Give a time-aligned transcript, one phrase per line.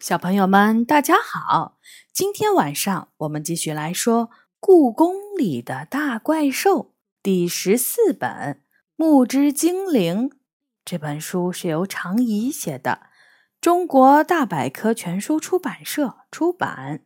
[0.00, 1.78] 小朋友们，大家好！
[2.10, 4.28] 今天晚上我们继续来说
[4.58, 6.84] 《故宫里的大怪兽》
[7.22, 8.30] 第十四本
[8.96, 10.30] 《木之精灵》。
[10.86, 13.08] 这本书是由常怡写的，
[13.60, 17.04] 中国大百科全书出版社出版。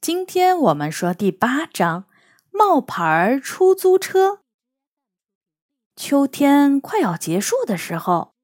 [0.00, 2.06] 今天我们说第八章：
[2.50, 4.40] 冒牌出租车。
[5.94, 8.39] 秋天快要结束的时候。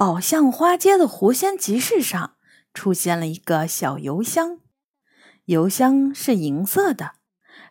[0.00, 2.36] 宝象花街的狐仙集市上
[2.72, 4.60] 出现了一个小邮箱，
[5.44, 7.16] 邮箱是银色的，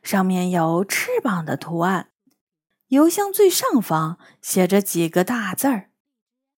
[0.03, 2.09] 上面有翅膀的图案。
[2.89, 5.89] 邮箱最上方写着几个大字儿：“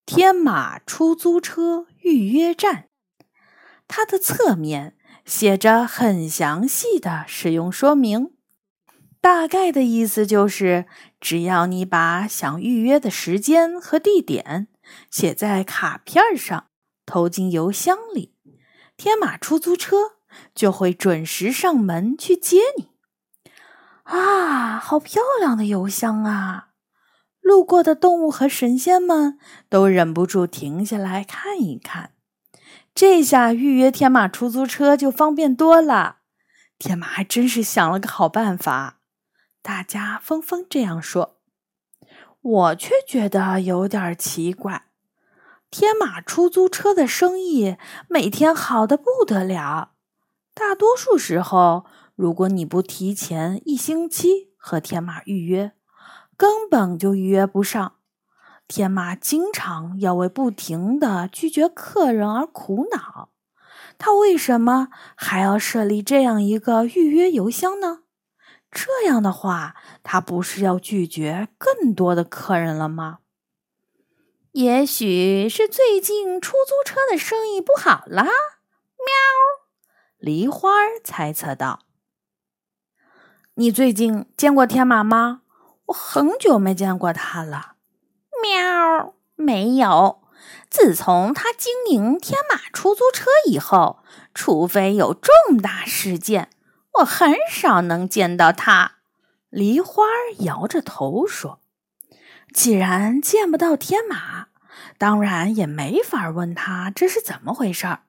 [0.06, 2.90] 天马出租车预约站。”
[3.88, 8.34] 它的侧面写着很详细的使用说明，
[9.22, 10.86] 大概的意思就是，
[11.22, 14.68] 只要你把想预约的时间和地点。
[15.10, 16.68] 写在卡片上，
[17.06, 18.36] 投进邮箱里，
[18.98, 19.96] 天马出租车
[20.54, 22.92] 就会准时上门去接你。
[24.04, 26.70] 啊，好漂亮的邮箱啊！
[27.40, 32.14] 路过的动物和神仙们都忍不住停下来看一看。
[32.94, 36.18] 这下预约天马出租车就方便多了。
[36.78, 39.00] 天马还真是想了个好办法。
[39.62, 41.41] 大家纷纷这样说。
[42.42, 44.86] 我却觉得有点奇怪，
[45.70, 49.92] 天马出租车的生意每天好的不得了，
[50.56, 55.74] 大多数时候，如果你不提前一星期和天马预约，
[56.36, 57.94] 根本就预约不上。
[58.68, 63.30] 天马经常要为不停的拒绝客人而苦恼，
[64.00, 68.00] 他为什么还要设立这样一个预约邮箱呢？
[68.72, 73.20] 这样的话，他不是要拒绝更多的客人了吗？
[74.54, 78.24] 也许是最近出租车的生意不好了。
[78.24, 78.32] 喵，
[80.18, 80.70] 梨花
[81.04, 81.82] 猜测道
[83.56, 85.42] ：“你最近见过天马吗？
[85.86, 87.76] 我很久没见过他了。”
[88.42, 90.22] 喵，没有。
[90.70, 94.00] 自从他经营天马出租车以后，
[94.34, 96.50] 除非有重大事件。
[97.00, 98.98] 我很少能见到他，
[99.50, 100.04] 梨花
[100.40, 101.62] 摇着头说
[102.54, 104.48] ：“既然见不到天马，
[104.98, 108.04] 当然也没法问他这是怎么回事儿。”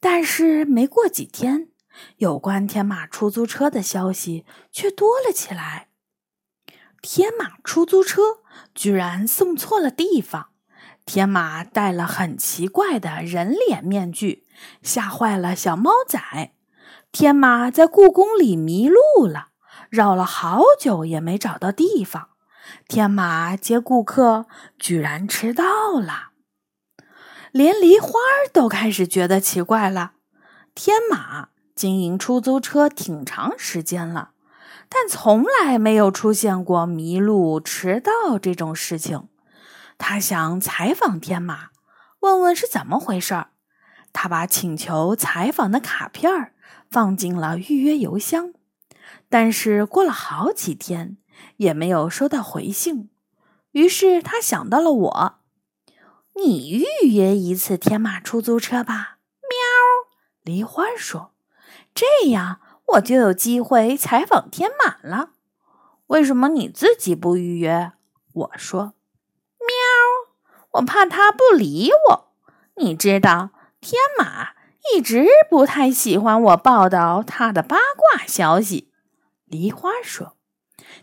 [0.00, 1.70] 但是没过几天，
[2.18, 5.88] 有关天马出租车的消息却多了起来。
[7.02, 8.38] 天马出租车
[8.74, 10.50] 居然送错了地方，
[11.04, 14.46] 天马戴了很奇怪的人脸面具，
[14.82, 16.20] 吓坏了小猫仔。
[17.10, 19.48] 天马在故宫里迷路了，
[19.88, 22.28] 绕了好久也没找到地方。
[22.86, 24.46] 天马接顾客
[24.78, 25.64] 居然迟到
[25.98, 26.32] 了，
[27.50, 28.12] 连梨花
[28.52, 30.12] 都开始觉得奇怪了。
[30.74, 34.32] 天马经营出租车挺长时间了，
[34.90, 39.28] 但从来没有出现过迷路、迟到这种事情。
[39.96, 41.70] 他想采访天马，
[42.20, 43.48] 问问是怎么回事儿。
[44.12, 46.52] 他把请求采访的卡片儿。
[46.90, 48.52] 放进了预约邮箱，
[49.28, 51.16] 但是过了好几天
[51.56, 53.10] 也没有收到回信。
[53.72, 55.38] 于是他想到了我
[56.34, 59.18] ：“你预约一次天马出租车吧。”
[59.48, 60.12] 喵，
[60.42, 61.32] 梨花说
[61.94, 65.30] ：“这样我就有机会采访天马了。”
[66.08, 67.92] 为什么你自己不预约？
[68.32, 68.94] 我说
[69.60, 70.32] ：“喵，
[70.72, 72.32] 我怕他不理我。
[72.76, 73.50] 你知道
[73.80, 74.56] 天马。”
[74.94, 78.92] 一直不太喜欢我报道他的八卦消息，
[79.44, 80.36] 梨花说。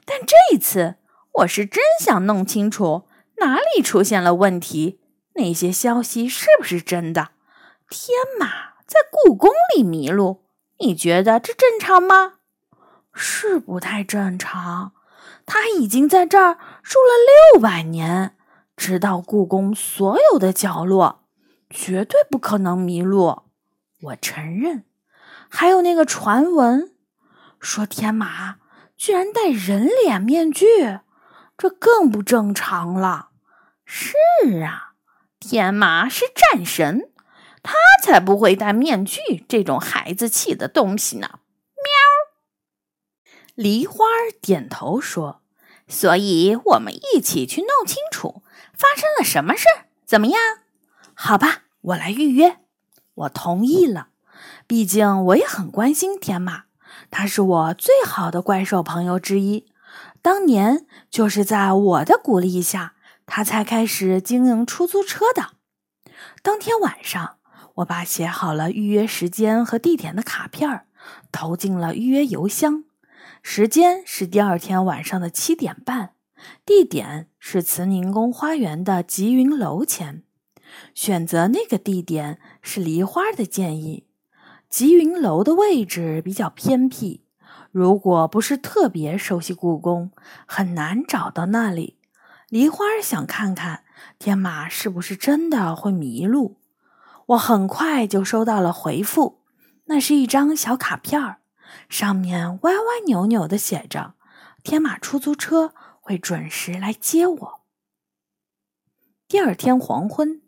[0.06, 0.96] 但这次
[1.34, 3.08] 我是真想弄清楚
[3.38, 5.00] 哪里出现了问题，
[5.36, 7.30] 那些消息是不是真的？
[7.90, 8.48] 天马
[8.88, 10.46] 在故宫里迷路，
[10.80, 12.34] 你觉得这正常吗？
[13.14, 14.94] 是不太正常。
[15.46, 18.36] 他已经在这儿住了六百年，
[18.76, 21.26] 知道故宫所有的角落，
[21.70, 23.44] 绝对不可能迷路。
[24.02, 24.84] 我承认，
[25.50, 26.94] 还有那个传闻，
[27.60, 28.58] 说天马
[28.98, 30.66] 居然戴人脸面具，
[31.58, 33.30] 这更不正常了。
[33.86, 34.14] 是
[34.64, 34.94] 啊，
[35.40, 37.12] 天马是战神，
[37.64, 41.40] 他才不会戴面具这种孩子气的东西呢。
[41.76, 43.24] 喵，
[43.56, 44.06] 梨花
[44.42, 45.42] 点头说
[45.88, 48.44] ：“所以我们一起去弄清楚
[48.74, 50.40] 发生了什么事儿，怎么样？
[51.14, 52.58] 好吧，我来预约。”
[53.16, 54.10] 我同意了，
[54.68, 56.66] 毕竟我也很关心天马，
[57.10, 59.66] 他是我最好的怪兽朋友之一。
[60.22, 62.96] 当年就是在我的鼓励下，
[63.26, 65.52] 他才开始经营出租车的。
[66.42, 67.38] 当天晚上，
[67.76, 70.86] 我把写好了预约时间和地点的卡片
[71.32, 72.84] 投进了预约邮箱，
[73.42, 76.12] 时间是第二天晚上的七点半，
[76.66, 80.24] 地点是慈宁宫花园的吉云楼前。
[80.94, 84.06] 选择那个地点是梨花的建议。
[84.70, 87.22] 吉云楼的位置比较偏僻，
[87.72, 90.12] 如果不是特别熟悉故宫，
[90.46, 91.98] 很难找到那里。
[92.50, 93.84] 梨花想看看
[94.20, 96.58] 天马是不是真的会迷路。
[97.28, 99.42] 我很快就收到了回复，
[99.86, 101.38] 那是一张小卡片，
[101.90, 104.14] 上面歪歪扭扭的写着
[104.62, 107.62] ：“天马出租车会准时来接我。”
[109.28, 110.44] 第二天黄昏，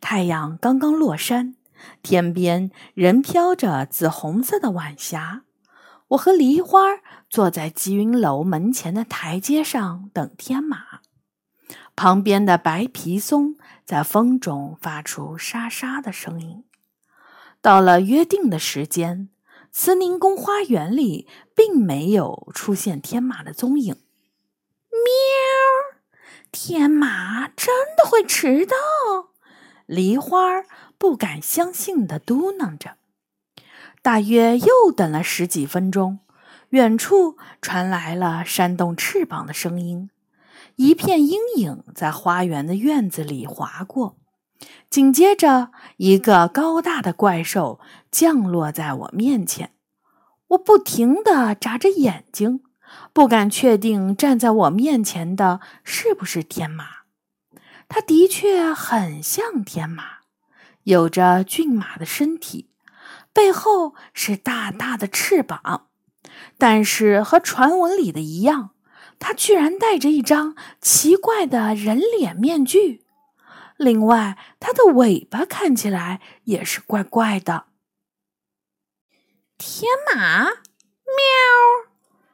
[0.00, 1.56] 太阳刚刚落山，
[2.02, 5.42] 天边仍飘着紫红色的晚霞。
[6.08, 6.80] 我和梨花
[7.30, 11.00] 坐在吉云楼门前的台阶上等天马，
[11.96, 13.56] 旁边的白皮松。
[13.84, 16.64] 在风中发出沙沙的声音。
[17.60, 19.28] 到了约定的时间，
[19.72, 23.96] 慈宁宫花园里并没有出现天马的踪影。
[24.90, 26.00] 喵！
[26.52, 29.31] 天马真的会迟到？
[29.86, 30.62] 梨花
[30.98, 32.96] 不敢相信的嘟囔着。
[34.02, 36.18] 大约又等了十几分钟，
[36.70, 40.10] 远处传来了扇动翅膀的声音。
[40.76, 44.16] 一片阴影在花园的院子里划过，
[44.88, 47.78] 紧接着，一个高大的怪兽
[48.10, 49.72] 降落在我面前。
[50.48, 52.62] 我不停地眨着眼睛，
[53.12, 57.01] 不敢确定站在我面前的是不是天马。
[57.94, 60.20] 它的确很像天马，
[60.84, 62.70] 有着骏马的身体，
[63.34, 65.88] 背后是大大的翅膀，
[66.56, 68.70] 但是和传闻里的一样。
[69.18, 73.04] 他居然戴着一张奇怪的人脸面具，
[73.76, 77.66] 另外，它的尾巴看起来也是怪怪的。
[79.58, 80.54] 天马，喵！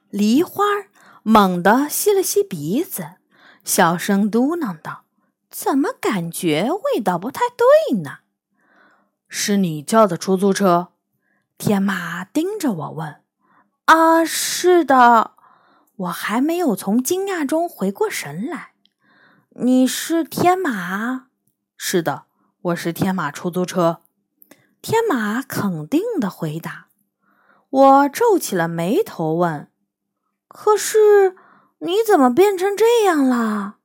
[0.09, 0.65] 梨花
[1.25, 3.17] 猛地吸了吸鼻子，
[3.65, 5.05] 小声嘟囔道
[5.61, 8.19] ：“怎么感觉味道不太对呢？”
[9.29, 10.93] 是你叫的出租车？
[11.57, 13.23] 天马盯着我问
[13.87, 15.33] ：“啊，是的。”
[15.99, 18.75] 我还没有从惊讶中回过神来。
[19.57, 21.27] 你是天马？
[21.77, 22.27] 是的，
[22.63, 24.03] 我是天马出租车。
[24.81, 26.87] 天马肯定的回答。
[27.69, 29.73] 我皱起了眉头问
[30.47, 31.35] ：“可是
[31.79, 33.79] 你怎么变成这样了？”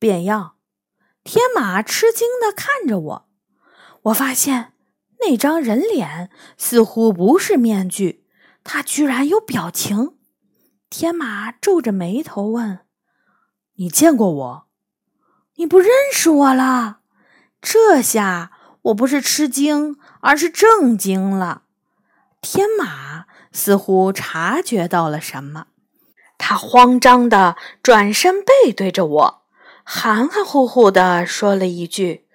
[0.00, 0.54] 变样？
[1.28, 3.28] 天马吃惊的看着我。
[4.04, 4.72] 我发现
[5.20, 8.24] 那张人脸似乎不是面具，
[8.64, 10.16] 他居然有表情。
[10.88, 12.78] 天马皱着眉头问
[13.76, 14.68] ：“你见过我？
[15.56, 17.00] 你不认识我了？”
[17.60, 21.64] 这下我不是吃惊，而是震惊了。
[22.40, 25.66] 天马似乎察觉到了什么，
[26.38, 29.37] 他慌张的转身背对着我，
[29.90, 32.26] 含含糊糊的说了一句：“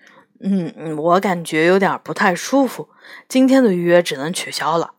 [0.41, 2.89] 嗯，我感觉有点不太舒服，
[3.29, 4.93] 今天的预约只能取消了。”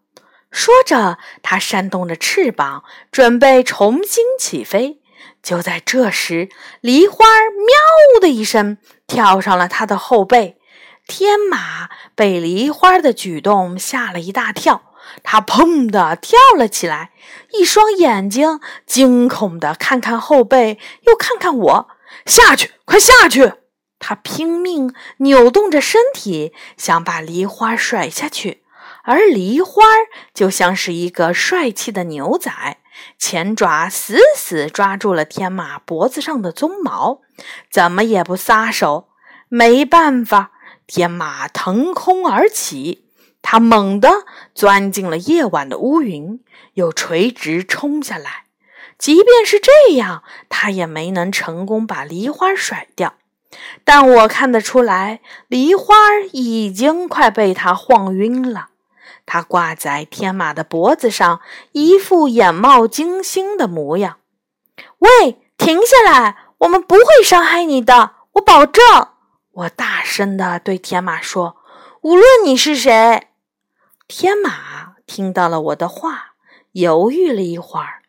[0.53, 5.01] 说着，它扇动着翅膀，准备重新起飞。
[5.43, 6.49] 就在这时，
[6.81, 8.79] 梨花喵的一声
[9.09, 10.57] 跳上了它的后背。
[11.09, 14.93] 天马被梨花的举动吓了一大跳，
[15.25, 17.11] 它砰的跳了起来，
[17.51, 21.89] 一双眼睛惊恐的看看后背，又看看我。
[22.27, 23.53] 下去，快下去！
[23.99, 28.63] 它拼命扭动着身体，想把梨花甩下去。
[29.05, 29.83] 而梨花
[30.33, 32.51] 就像是一个帅气的牛仔，
[33.19, 37.21] 前爪死死抓住了天马脖子上的鬃毛，
[37.71, 39.09] 怎么也不撒手。
[39.49, 40.53] 没办法，
[40.87, 43.07] 天马腾空而起，
[43.43, 46.43] 它猛地钻进了夜晚的乌云，
[46.75, 48.45] 又垂直冲下来。
[48.99, 53.15] 即便是这样，他也没能成功把梨花甩掉。
[53.85, 55.95] 但我看得出来，梨花
[56.33, 58.69] 已经快被他晃晕了。
[59.27, 61.41] 它挂在天马的脖子上，
[61.73, 64.19] 一副眼冒金星的模样。
[64.99, 66.37] 喂，停下来！
[66.59, 68.83] 我们不会伤害你的，我保证！
[69.53, 71.57] 我大声地对天马说
[72.03, 73.29] ：“无论你是谁。”
[74.09, 76.35] 天马听到了我的话，
[76.73, 78.03] 犹豫了一会儿，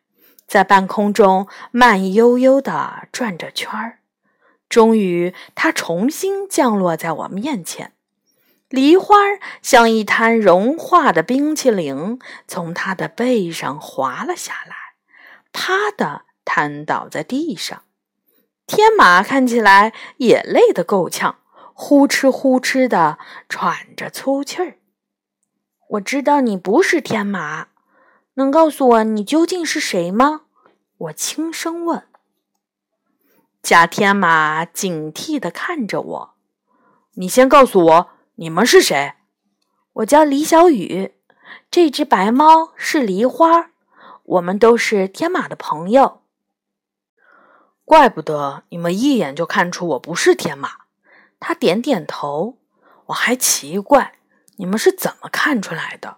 [0.48, 4.00] 在半空中慢悠悠地转着圈儿，
[4.70, 7.94] 终于，它重新降落在我面前。
[8.70, 9.16] 梨花
[9.62, 14.76] 像一滩融化的冰淇淋，从他的背上滑了下来，
[15.54, 17.84] 啪的瘫倒在地上。
[18.66, 21.38] 天马看起来也累得够呛，
[21.74, 24.78] 呼哧呼哧的喘着粗气儿。
[25.90, 27.68] 我知道你不是天马，
[28.36, 30.42] 能告诉我你究竟是谁吗？
[30.98, 32.08] 我轻声问。
[33.62, 36.36] 假天马警惕的看着我
[37.16, 39.14] ：“你先告诉我，你们是谁？”
[39.94, 41.16] 我叫李小雨，
[41.72, 43.72] 这只白猫是梨花，
[44.24, 46.22] 我们都是天马的朋友。
[47.84, 50.72] 怪不得你们一眼就看出我不是天马。
[51.40, 52.58] 他点点头。
[53.08, 54.16] 我还奇怪，
[54.58, 56.18] 你们是怎么看出来的？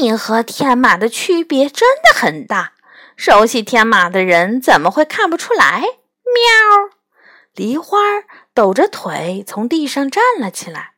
[0.00, 2.74] 你和天马的区别真的很大。
[3.16, 5.80] 熟悉天马的人怎么会看不出来？
[5.80, 6.90] 喵！
[7.54, 7.98] 梨花
[8.54, 10.92] 抖着腿从地上站了起来。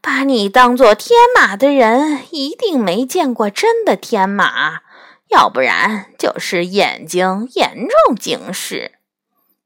[0.00, 4.82] 把你当做天马的人一定没见过真的天马，
[5.30, 8.92] 要不然就是眼睛严重近视。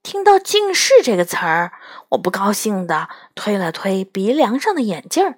[0.03, 1.73] 听到“近视”这个词儿，
[2.09, 5.35] 我不高兴地推了推鼻梁上的眼镜儿。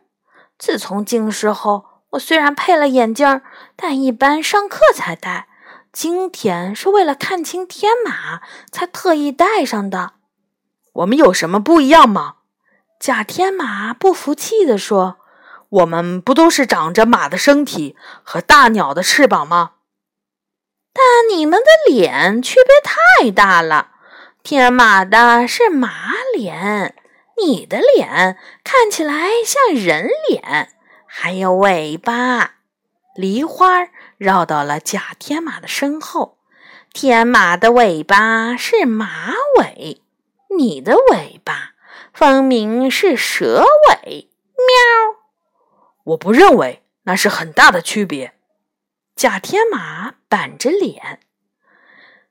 [0.57, 3.43] 自从近视后，我虽然配了眼镜儿，
[3.77, 5.49] 但一般上课才戴。
[5.93, 8.41] 今天是为了看清天马
[8.71, 10.15] 才特意戴上的。
[10.93, 12.37] 我们有什么不一样吗？
[12.99, 15.19] 假天马不服气地说
[15.71, 19.73] ：“我们不都是长着马的身体和大鸟的翅膀吗？
[20.93, 23.91] 但你们的脸区别太大了。”
[24.43, 26.95] 天马的是马脸，
[27.39, 30.75] 你的脸看起来像人脸，
[31.17, 32.57] 还有尾巴。
[33.15, 36.39] 梨花绕到了假天马的身后。
[36.93, 40.03] 天马的尾巴是马尾，
[40.59, 41.75] 你的尾巴
[42.13, 44.29] 分明是蛇尾。
[44.57, 45.21] 喵！
[46.03, 48.35] 我不认为那是很大的区别。
[49.15, 51.21] 假天马板着脸，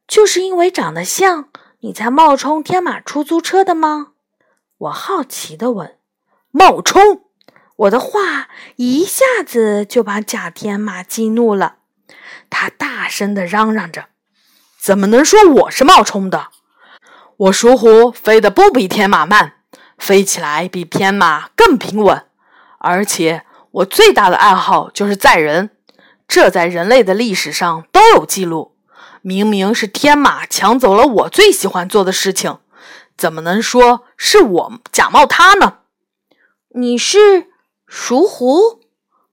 [0.05, 1.49] 就是因为长得像。
[1.79, 4.13] 你才冒充天马出租车的吗？
[4.77, 5.97] 我好奇地问。
[6.51, 7.25] 冒充？
[7.75, 11.77] 我的话一下子就把假天马激怒了，
[12.49, 14.05] 他大声地嚷嚷着
[14.79, 16.49] ：“怎么能说我是冒充的？
[17.37, 19.55] 我属虎飞得不比天马慢，
[19.97, 22.25] 飞起来比天马更平稳，
[22.77, 25.71] 而且我最大的爱好就是载人，
[26.27, 28.71] 这在人类的历史上都有记录。”
[29.25, 32.59] 明明是天马抢走了我最喜欢做的事情，
[33.17, 35.77] 怎么能说是我假冒他呢？
[36.75, 37.47] 你是
[37.95, 38.81] 属虎？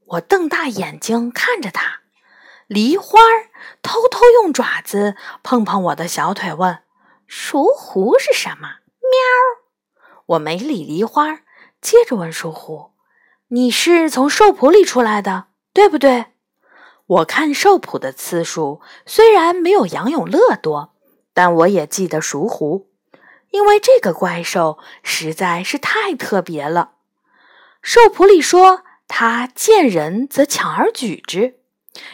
[0.05, 2.01] 我瞪大眼睛看着它。
[2.67, 3.19] 梨花
[3.81, 6.81] 偷偷用爪子碰碰我的小腿，问
[7.27, 8.69] ：“属虎是什么？”
[9.01, 10.03] 喵！
[10.27, 11.41] 我没理梨花，
[11.81, 12.91] 接着问属虎
[13.49, 16.27] ：“你是从兽谱里出来的，对不对？”
[17.09, 20.93] 我看兽谱的次数虽然没有杨永乐多，
[21.33, 22.91] 但我也记得属虎，
[23.53, 26.97] 因为这个怪兽实在是太特别了。
[27.83, 31.61] 兽谱里说，它见人则抢而举之，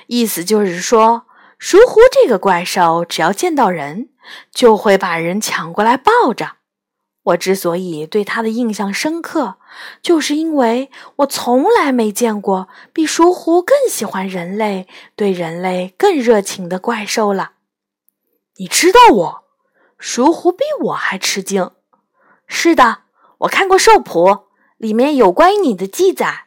[0.07, 1.27] 意思就是说，
[1.59, 4.11] 属虎这个怪兽只要见到人，
[4.53, 6.57] 就会把人抢过来抱着。
[7.25, 9.57] 我之所以对他的印象深刻，
[10.01, 17.55] 就是因为我从来没见过比属虎更喜欢人类、对人类更热情的怪兽了。
[18.59, 19.45] 你知道我？
[19.99, 21.73] 属虎比我还吃惊。
[22.47, 22.99] 是的，
[23.39, 24.46] 我看过兽谱，
[24.77, 26.47] 里面有关于你的记载。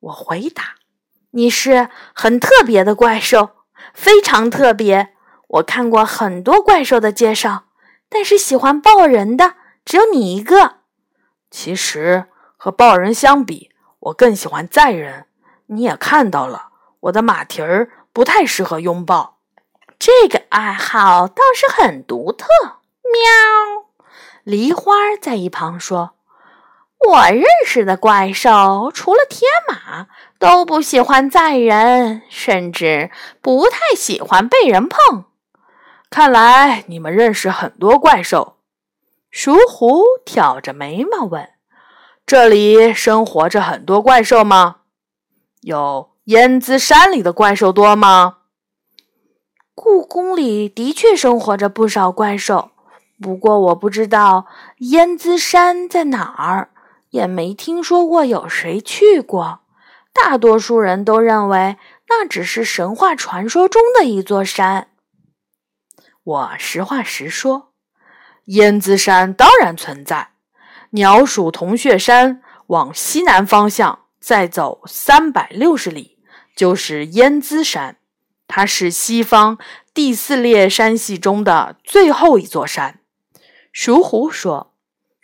[0.00, 0.76] 我回答
[1.32, 3.50] ：“你是很特别的怪兽，
[3.92, 5.14] 非常特别。
[5.48, 7.64] 我看过很多怪兽的介绍，
[8.08, 9.54] 但是喜欢抱人的。”
[9.84, 10.80] 只有你一个。
[11.50, 12.26] 其实
[12.58, 13.70] 和抱人相比，
[14.00, 15.24] 我更喜欢载人。
[15.68, 16.68] 你也看到了，
[17.00, 19.38] 我的马蹄儿不太适合拥抱。
[19.98, 22.46] 这个爱好倒是很独特。
[23.02, 23.86] 喵！
[24.44, 26.10] 梨花在一旁说
[27.06, 35.24] ：“我认识的怪兽，除了天马，都不喜欢载人，甚至不太喜欢被人碰。
[36.10, 38.56] 看来你们认识很多怪兽。”
[39.30, 41.50] 鼠虎挑着眉毛问
[42.26, 44.76] ：“这里生活着很多怪兽吗？
[45.60, 48.38] 有烟子山里的怪兽多吗？”
[49.74, 52.72] 故宫里的确生活着不少怪兽，
[53.22, 54.46] 不过我不知道
[54.78, 56.70] 烟子山在哪儿，
[57.10, 59.60] 也没听说过有谁去过。
[60.12, 61.76] 大多数人都认为
[62.08, 64.88] 那只是神话传说中的一座山。
[66.24, 67.72] 我实话实说。
[68.46, 70.30] 燕子山当然存在，
[70.90, 76.18] 鸟鼠铜雀山往西南方向再走三百六十里，
[76.56, 77.98] 就是燕子山。
[78.46, 79.58] 它是西方
[79.92, 83.00] 第四列山系中的最后一座山。
[83.70, 84.72] 鼠虎说：“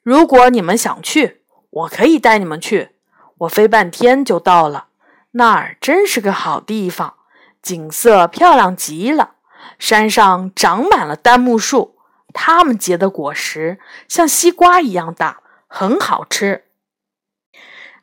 [0.05, 1.44] 如果你们想去，
[1.75, 2.91] 我可以带你们去。
[3.39, 4.87] 我飞半天就到了，
[5.33, 7.15] 那儿真是个好地方，
[7.61, 9.35] 景色漂亮极了。
[9.79, 11.97] 山上长满了丹木树，
[12.33, 16.65] 它们结的果实像西瓜一样大，很好吃。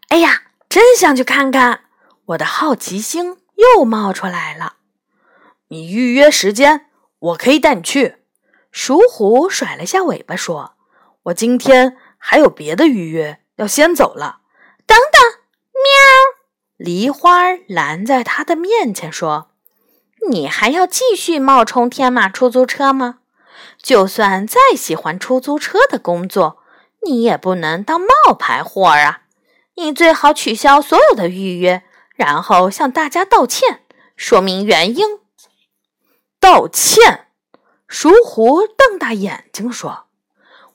[0.10, 1.86] 哎呀，真想去看看！
[2.26, 4.76] 我的好奇心又冒出来了。
[5.70, 6.88] 你预约时间，
[7.20, 8.18] 我可以带你去。
[8.72, 10.74] 鼠虎甩了下尾巴说
[11.24, 14.40] ：“我今天还有别的预约，要先走了。”
[14.86, 15.22] 等等，
[15.72, 15.82] 喵！
[16.78, 19.52] 梨花拦在他的面前说
[20.30, 23.20] ：“你还要继续冒充天马出租车吗？
[23.82, 26.58] 就算再喜欢出租车的工作，
[27.04, 29.22] 你也不能当冒牌货啊！
[29.76, 31.84] 你最好取消所有的预约，
[32.16, 33.84] 然后向大家道歉，
[34.18, 35.20] 说明原因。”
[36.42, 37.28] 道歉？
[37.88, 40.06] 鼠虎瞪大眼睛说：“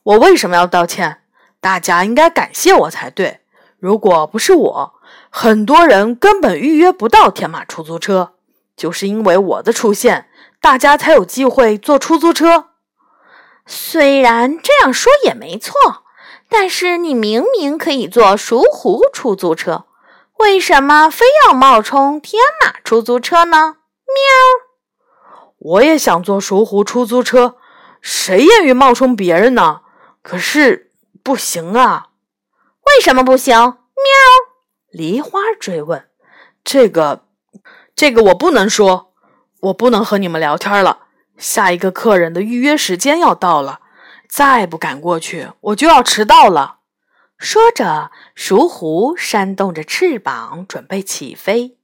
[0.02, 1.23] 我为什么要道歉？
[1.67, 3.41] 大家应该感谢我才对。
[3.81, 4.95] 如果不是我，
[5.31, 8.35] 很多人根本预约不到天马出租车。
[8.77, 10.29] 就是因为我的出现，
[10.61, 12.67] 大家才有机会坐出租车。
[13.67, 15.75] 虽然这样说也没错，
[16.49, 19.87] 但是你明明可以坐鼠虎出租车，
[20.39, 24.15] 为什么非要冒充天马出租车呢？”喵。
[25.59, 27.57] 我也想坐熟湖出租车，
[28.01, 29.81] 谁愿意冒充别人呢？
[30.23, 30.86] 可是
[31.26, 32.11] 不行啊！
[32.85, 33.52] 为什么不行？
[33.52, 33.75] 喵！
[34.92, 36.09] 梨花追问
[36.62, 37.25] ：“这个，
[37.97, 39.12] 这个我不能说，
[39.62, 41.09] 我不能和你们聊天了。
[41.37, 43.80] 下一个客人的预约时间要到了，
[44.28, 46.76] 再不赶过去，我就要迟到了。”
[47.37, 51.76] 说着，熟狐扇动着翅膀准备起飞。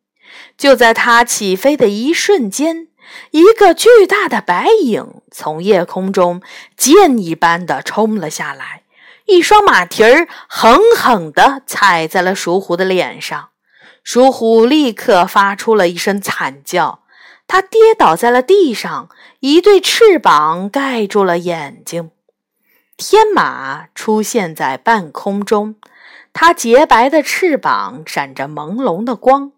[0.57, 2.87] 就在它起飞的一瞬间。
[3.33, 6.41] 一个巨大的白影从夜空中
[6.77, 8.82] 箭一般的冲了下来，
[9.27, 13.51] 一双马蹄儿狠狠地踩在了鼠虎的脸上，
[14.03, 17.05] 鼠虎立刻发出了一声惨叫，
[17.47, 19.09] 它跌倒在了地上，
[19.41, 22.11] 一对翅膀盖住了眼睛。
[22.97, 25.77] 天马出现在半空中，
[26.33, 29.53] 它洁白的翅膀闪着朦胧的光。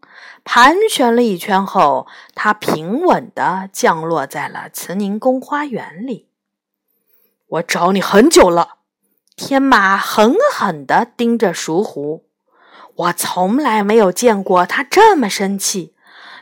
[0.45, 6.29] 盘旋了一圈后，它平稳地降落在了慈宁宫花园里。
[7.47, 8.77] 我找你很久了，
[9.37, 12.29] 天马狠狠地盯着鼠虎。
[12.97, 15.95] 我从来没有见过他这么生气。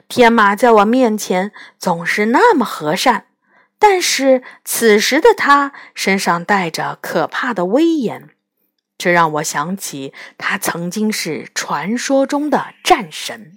[0.08, 3.28] 天马在我面前总是那么和善，
[3.78, 8.28] 但是此时的他身上带着可怕的威严，
[8.98, 13.52] 这让我想起他曾经是传说中的战神。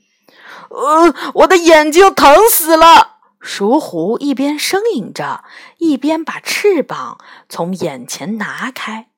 [0.69, 3.17] 呃，我的眼睛疼死了！
[3.41, 5.43] 鼠虎一边呻吟着，
[5.77, 7.17] 一边把翅膀
[7.49, 9.09] 从眼前拿开。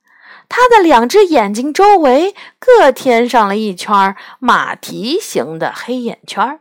[0.49, 6.60] 他的两只眼睛周围各添上了一圈马蹄形的黑眼圈。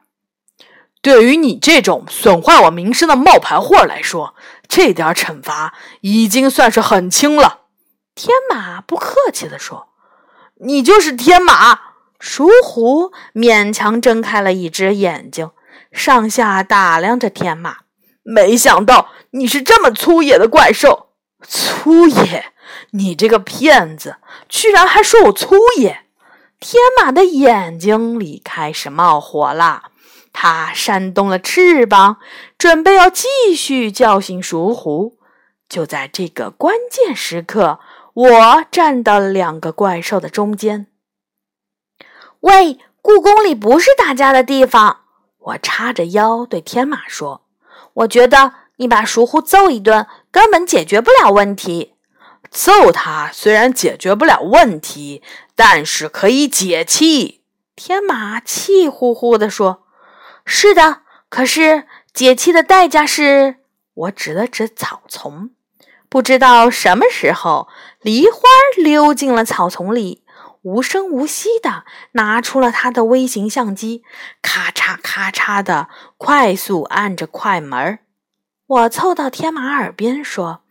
[1.01, 4.35] 对于你这种损坏我名声的冒牌货来说，
[4.66, 7.61] 这点惩罚已经算是很轻了。
[8.14, 9.88] 天马不客气地说
[10.64, 11.81] ：“你就是天马。”
[12.18, 15.51] 鼠虎勉强睁开了一只眼睛，
[15.92, 17.81] 上下打量着天马。
[18.22, 21.06] 没想到你是这么粗野的怪兽！
[21.47, 22.53] 粗野！
[22.91, 24.17] 你这个骗子，
[24.49, 26.05] 居然还说我粗野！
[26.59, 29.91] 天马的眼睛里开始冒火了，
[30.33, 32.17] 它扇动了翅膀，
[32.59, 35.19] 准备要继续叫醒鼠虎。
[35.69, 37.81] 就在这个关键时刻，
[38.15, 40.87] 我站到了两个怪兽的中间。
[42.41, 45.01] 喂，故宫里不是打架的地方。
[45.39, 47.43] 我叉着腰对天马说
[47.95, 51.94] ：“我觉得你把熟虎揍一顿根本解决不了问题。
[52.51, 55.22] 揍他虽然解决不了问题，
[55.55, 57.40] 但是可以解气。”
[57.75, 59.85] 天马气呼呼地说
[60.44, 63.57] ：“是的，可是解气的代价是……”
[63.94, 65.53] 我指了指草丛，
[66.11, 67.68] 不知道什么时候，
[68.03, 68.42] 梨花
[68.77, 70.22] 溜进了草丛里。
[70.61, 74.03] 无声无息地拿出了他的微型相机，
[74.42, 78.01] 咔嚓咔嚓地快速按着快门。
[78.67, 80.63] 我凑到天马耳边说：“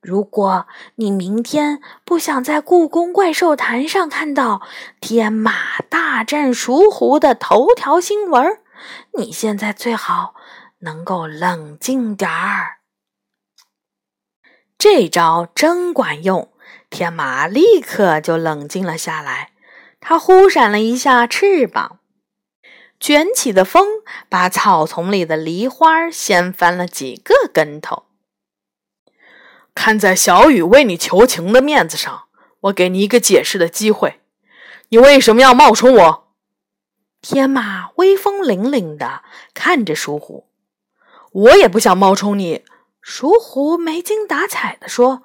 [0.00, 4.62] 如果你明天不想在故宫怪兽坛上看到
[5.00, 8.58] 天马大战鼠狐的头条新闻，
[9.18, 10.34] 你现在最好
[10.78, 12.78] 能够冷静点儿。”
[14.78, 16.48] 这招真管用。
[16.88, 19.52] 天马立刻就冷静了下来，
[19.98, 22.00] 它忽闪了一下翅膀，
[23.02, 23.84] 卷起的风
[24.28, 28.04] 把草丛里的梨花掀翻了几个跟头。
[29.74, 32.26] 看在小雨为你求情的面子上，
[32.60, 34.20] 我给你一个解释的机会。
[34.90, 36.28] 你为什么要冒充我？
[37.20, 40.46] 天马威风凛凛的看着鼠虎。
[41.32, 42.64] 我也不想冒充你。
[43.00, 45.24] 鼠虎没精打采的说：“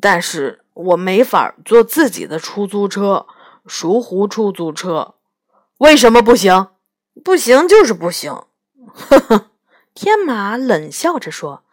[0.00, 3.26] 但是我没法坐自己的出租车，
[3.66, 5.16] 鼠虎出租车，
[5.78, 6.68] 为什么不行？
[7.24, 8.32] 不行就是不行。”
[8.92, 9.50] 呵呵，
[9.94, 11.64] 天马冷笑着说：“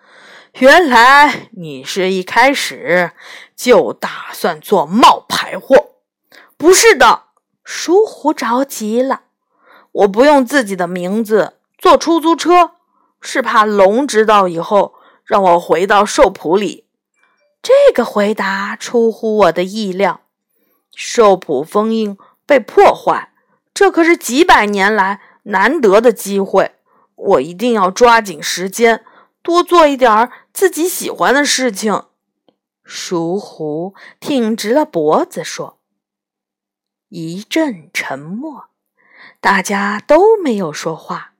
[0.59, 3.11] 原来你是一开始
[3.55, 5.91] 就打算做冒牌货。”
[6.57, 7.23] 不是的，
[7.63, 9.21] 鼠虎着急了
[9.91, 12.71] ：“我不用自己的名字坐出租车，
[13.21, 16.85] 是怕龙知道以后。”让我回到兽谱里。
[17.63, 20.21] 这个回答出乎我的意料。
[20.95, 23.33] 兽谱封印被破坏，
[23.73, 26.75] 这可是几百年来难得的机会。
[27.15, 29.03] 我一定要抓紧时间，
[29.41, 32.03] 多做一点儿自己喜欢的事情。
[32.83, 35.79] 鼠虎挺直了脖子说
[37.09, 38.65] ：“一阵沉默，
[39.39, 41.31] 大家都没有说话。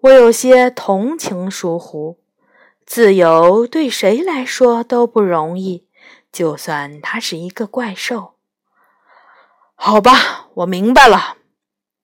[0.00, 2.18] 我有些同情鼠虎。”
[2.86, 5.86] 自由对谁来说都不容易，
[6.32, 8.34] 就算他是一个怪兽。
[9.76, 11.36] 好吧，我明白了。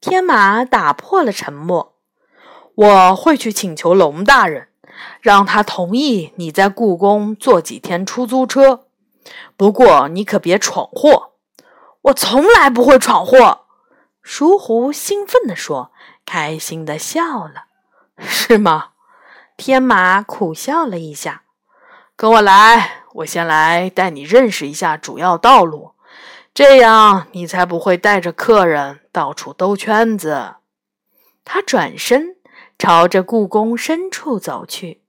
[0.09, 1.97] 天马打破了沉默。
[2.77, 4.69] 我会去请求龙大人，
[5.21, 8.87] 让他同意你在故宫坐几天出租车。
[9.57, 11.33] 不过你可别闯祸。
[12.03, 13.63] 我从来不会闯祸。
[14.23, 15.91] 鼠虎兴奋地说，
[16.25, 17.65] 开心地笑了。
[18.17, 18.91] 是吗？
[19.57, 21.43] 天马苦笑了一下，
[22.15, 25.95] 跟我来，我先来带你认识一下主要道路，
[26.57, 30.55] 这样你才不会带着客人到处兜圈子。
[31.45, 32.37] 他转身
[32.79, 35.03] 朝着故宫深处走去，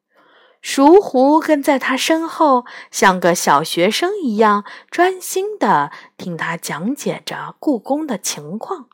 [0.62, 8.90] 熟狐跟在他身后，像个小学生一样专心地听他讲解着故宫的情况。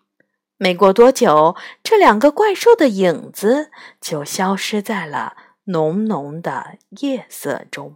[0.57, 7.95] 没过多久，这两个怪兽的影子就消失在了浓浓的夜色中。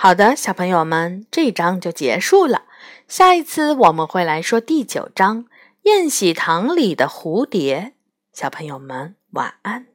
[0.00, 2.66] 好的，小朋友们，这章就结束了。
[3.08, 5.44] 下一次我们会来说第九章
[5.82, 7.94] 《宴喜堂里的蝴蝶》。
[8.32, 9.86] 小朋友们，晚安。